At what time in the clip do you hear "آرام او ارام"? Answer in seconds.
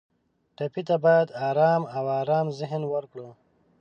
1.49-2.47